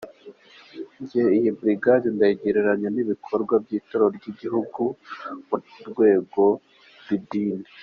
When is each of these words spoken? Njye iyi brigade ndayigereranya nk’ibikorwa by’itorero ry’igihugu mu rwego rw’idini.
Njye 1.01 1.23
iyi 1.37 1.49
brigade 1.59 2.07
ndayigereranya 2.15 2.87
nk’ibikorwa 2.93 3.53
by’itorero 3.63 4.07
ry’igihugu 4.17 4.81
mu 5.47 5.55
rwego 5.89 6.43
rw’idini. 6.99 7.67